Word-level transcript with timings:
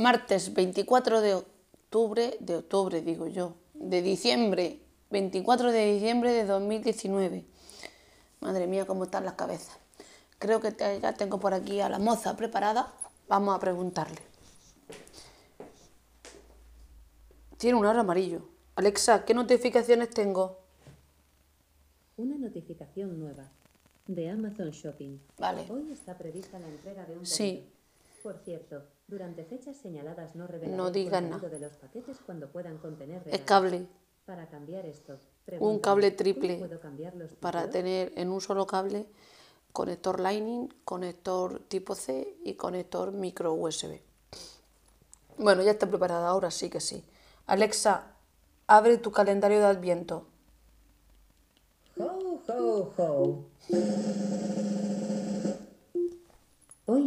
martes 0.00 0.54
24 0.54 1.20
de 1.20 1.34
octubre, 1.34 2.36
de 2.40 2.56
octubre 2.56 3.02
digo 3.02 3.26
yo, 3.26 3.54
de 3.74 4.00
diciembre, 4.00 4.80
24 5.10 5.72
de 5.72 5.92
diciembre 5.92 6.32
de 6.32 6.46
2019. 6.46 7.44
Madre 8.40 8.66
mía, 8.66 8.86
cómo 8.86 9.04
están 9.04 9.26
las 9.26 9.34
cabezas. 9.34 9.76
Creo 10.38 10.58
que 10.60 10.74
ya 11.02 11.12
tengo 11.12 11.38
por 11.38 11.52
aquí 11.52 11.80
a 11.82 11.90
la 11.90 11.98
moza 11.98 12.34
preparada. 12.34 12.90
Vamos 13.28 13.54
a 13.54 13.60
preguntarle. 13.60 14.16
Tiene 17.58 17.78
un 17.78 17.84
aro 17.84 18.00
amarillo. 18.00 18.40
Alexa, 18.76 19.26
¿qué 19.26 19.34
notificaciones 19.34 20.08
tengo? 20.08 20.60
Una 22.16 22.36
notificación 22.38 23.18
nueva 23.20 23.50
de 24.06 24.30
Amazon 24.30 24.70
Shopping. 24.70 25.18
Vale. 25.38 25.66
Hoy 25.70 25.92
está 25.92 26.16
prevista 26.16 26.58
la 26.58 26.68
entrega 26.68 27.04
de 27.04 27.18
un 27.18 27.26
Sí. 27.26 27.44
pedido. 27.44 27.79
Por 28.22 28.38
cierto, 28.38 28.82
durante 29.06 29.44
fechas 29.44 29.76
señaladas 29.76 30.34
no 30.34 30.46
revelaré 30.46 30.76
No 30.76 30.88
el 30.88 30.92
digas 30.92 31.22
contenido 31.22 31.48
de 31.48 31.58
los 31.60 31.76
paquetes 31.76 32.18
cuando 32.24 32.50
puedan 32.50 32.78
contener 32.78 33.24
regalos. 33.24 33.46
cable 33.46 33.86
Para 34.26 34.48
cambiar 34.48 34.86
esto, 34.86 35.18
Un 35.58 35.78
cable 35.78 36.08
¿cómo 36.08 36.16
triple 36.16 36.58
puedo 36.58 36.80
cambiar 36.80 37.16
los 37.16 37.32
para 37.34 37.68
tener 37.70 38.12
en 38.16 38.30
un 38.30 38.40
solo 38.40 38.66
cable 38.66 39.06
conector 39.72 40.20
Lightning, 40.20 40.68
conector 40.84 41.60
tipo 41.68 41.94
C 41.94 42.36
y 42.44 42.54
conector 42.54 43.12
micro 43.12 43.52
USB. 43.54 44.00
Bueno, 45.38 45.62
ya 45.62 45.70
está 45.72 45.86
preparada, 45.86 46.28
ahora 46.28 46.50
sí 46.50 46.68
que 46.68 46.80
sí. 46.80 47.04
Alexa, 47.46 48.14
abre 48.66 48.98
tu 48.98 49.10
calendario 49.10 49.58
de 49.58 49.66
Adviento. 49.66 50.26
Ho, 51.98 52.40
ho, 52.48 52.92
ho. 52.96 53.44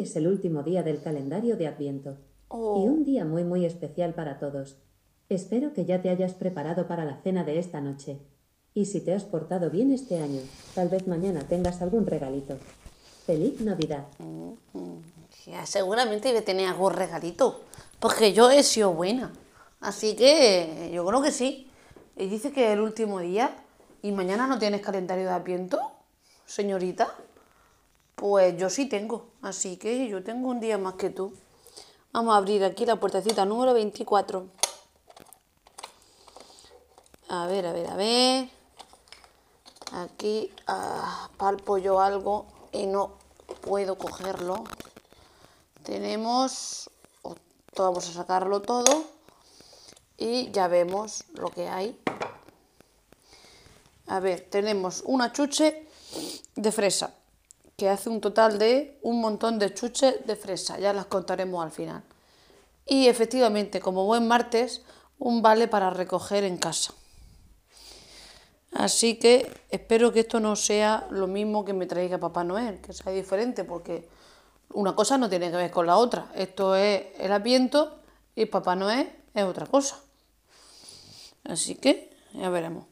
Hoy 0.00 0.04
es 0.04 0.16
el 0.16 0.28
último 0.28 0.62
día 0.62 0.82
del 0.82 1.02
calendario 1.02 1.58
de 1.58 1.66
Adviento. 1.66 2.16
Oh. 2.48 2.82
Y 2.82 2.88
un 2.88 3.04
día 3.04 3.26
muy 3.26 3.44
muy 3.44 3.66
especial 3.66 4.14
para 4.14 4.38
todos. 4.38 4.78
Espero 5.28 5.74
que 5.74 5.84
ya 5.84 6.00
te 6.00 6.08
hayas 6.08 6.32
preparado 6.32 6.88
para 6.88 7.04
la 7.04 7.20
cena 7.20 7.44
de 7.44 7.58
esta 7.58 7.82
noche. 7.82 8.18
Y 8.72 8.86
si 8.86 9.02
te 9.02 9.12
has 9.12 9.24
portado 9.24 9.68
bien 9.68 9.92
este 9.92 10.18
año, 10.18 10.40
tal 10.74 10.88
vez 10.88 11.06
mañana 11.06 11.40
tengas 11.46 11.82
algún 11.82 12.06
regalito. 12.06 12.56
¡Feliz 13.26 13.60
Navidad! 13.60 14.06
Ya, 15.44 15.66
seguramente 15.66 16.28
debe 16.28 16.40
tener 16.40 16.68
algún 16.68 16.94
regalito, 16.94 17.60
porque 17.98 18.32
yo 18.32 18.50
he 18.50 18.62
sido 18.62 18.94
buena. 18.94 19.34
Así 19.80 20.16
que 20.16 20.90
yo 20.94 21.04
creo 21.04 21.20
que 21.20 21.30
sí. 21.30 21.70
Y 22.16 22.26
dice 22.26 22.52
que 22.52 22.68
es 22.68 22.72
el 22.72 22.80
último 22.80 23.20
día 23.20 23.54
y 24.00 24.12
mañana 24.12 24.46
no 24.46 24.58
tienes 24.58 24.80
calendario 24.80 25.24
de 25.24 25.32
Adviento, 25.32 25.78
señorita. 26.46 27.14
Pues 28.20 28.54
yo 28.58 28.68
sí 28.68 28.84
tengo, 28.84 29.28
así 29.40 29.78
que 29.78 30.06
yo 30.06 30.22
tengo 30.22 30.50
un 30.50 30.60
día 30.60 30.76
más 30.76 30.96
que 30.96 31.08
tú. 31.08 31.32
Vamos 32.12 32.34
a 32.34 32.36
abrir 32.36 32.62
aquí 32.62 32.84
la 32.84 33.00
puertecita 33.00 33.46
número 33.46 33.72
24. 33.72 34.46
A 37.30 37.46
ver, 37.46 37.64
a 37.64 37.72
ver, 37.72 37.86
a 37.86 37.96
ver. 37.96 38.50
Aquí 39.92 40.52
ah, 40.66 41.30
palpo 41.38 41.78
yo 41.78 41.98
algo 41.98 42.44
y 42.72 42.84
no 42.84 43.12
puedo 43.62 43.96
cogerlo. 43.96 44.64
Tenemos, 45.82 46.90
vamos 47.74 48.06
a 48.06 48.12
sacarlo 48.12 48.60
todo 48.60 49.02
y 50.18 50.50
ya 50.50 50.68
vemos 50.68 51.24
lo 51.32 51.48
que 51.48 51.70
hay. 51.70 51.98
A 54.08 54.20
ver, 54.20 54.46
tenemos 54.50 55.02
una 55.06 55.32
chuche 55.32 55.88
de 56.54 56.70
fresa, 56.70 57.14
que 57.80 57.88
hace 57.88 58.10
un 58.10 58.20
total 58.20 58.58
de 58.58 58.98
un 59.00 59.22
montón 59.22 59.58
de 59.58 59.72
chuches 59.72 60.26
de 60.26 60.36
fresa, 60.36 60.78
ya 60.78 60.92
las 60.92 61.06
contaremos 61.06 61.64
al 61.64 61.70
final. 61.70 62.02
Y 62.84 63.06
efectivamente, 63.06 63.80
como 63.80 64.04
buen 64.04 64.28
martes, 64.28 64.82
un 65.18 65.40
vale 65.40 65.66
para 65.66 65.88
recoger 65.88 66.44
en 66.44 66.58
casa. 66.58 66.92
Así 68.74 69.14
que 69.14 69.50
espero 69.70 70.12
que 70.12 70.20
esto 70.20 70.40
no 70.40 70.56
sea 70.56 71.06
lo 71.08 71.26
mismo 71.26 71.64
que 71.64 71.72
me 71.72 71.86
traiga 71.86 72.18
Papá 72.18 72.44
Noel, 72.44 72.82
que 72.82 72.92
sea 72.92 73.12
diferente, 73.12 73.64
porque 73.64 74.06
una 74.74 74.94
cosa 74.94 75.16
no 75.16 75.30
tiene 75.30 75.50
que 75.50 75.56
ver 75.56 75.70
con 75.70 75.86
la 75.86 75.96
otra. 75.96 76.30
Esto 76.34 76.76
es 76.76 77.02
el 77.18 77.32
Adviento 77.32 78.02
y 78.36 78.44
Papá 78.44 78.76
Noel 78.76 79.10
es 79.32 79.44
otra 79.44 79.64
cosa. 79.64 79.98
Así 81.44 81.76
que 81.76 82.14
ya 82.34 82.50
veremos. 82.50 82.84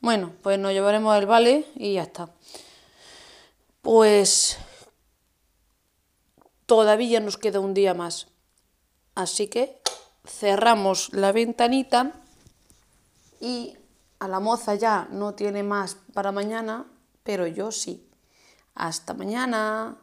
Bueno, 0.00 0.32
pues 0.42 0.58
nos 0.58 0.72
llevaremos 0.72 1.14
el 1.18 1.26
vale 1.26 1.66
y 1.74 1.92
ya 1.92 2.04
está. 2.04 2.30
Pues 3.84 4.56
todavía 6.64 7.20
nos 7.20 7.36
queda 7.36 7.60
un 7.60 7.74
día 7.74 7.92
más. 7.92 8.28
Así 9.14 9.48
que 9.48 9.78
cerramos 10.26 11.12
la 11.12 11.32
ventanita 11.32 12.12
y 13.42 13.76
a 14.20 14.26
la 14.26 14.40
moza 14.40 14.74
ya 14.74 15.06
no 15.10 15.34
tiene 15.34 15.62
más 15.62 15.98
para 16.14 16.32
mañana, 16.32 16.86
pero 17.24 17.46
yo 17.46 17.70
sí. 17.72 18.08
Hasta 18.74 19.12
mañana. 19.12 19.98